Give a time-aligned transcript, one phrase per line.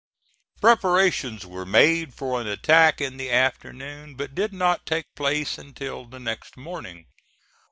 [0.59, 6.05] Preparations were made for an attack in the afternoon, but did not take place until
[6.05, 7.05] the next morning.